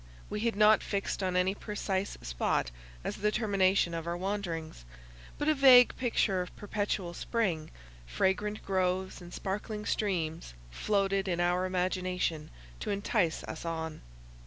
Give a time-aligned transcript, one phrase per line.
[0.31, 2.71] We had not fixed on any precise spot
[3.03, 4.83] as the termination of our wanderings;
[5.37, 7.69] but a vague picture of perpetual spring,
[8.07, 14.01] fragrant groves, and sparkling streams, floated in our imagination to entice us on.